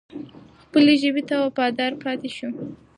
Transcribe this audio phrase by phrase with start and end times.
[0.63, 2.49] خپلې ژبې ته وفادار پاتې شو.